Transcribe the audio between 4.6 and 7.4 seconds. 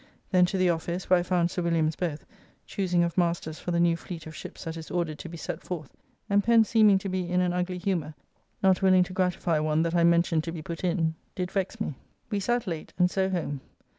that is ordered to be set forth, and Pen seeming to be in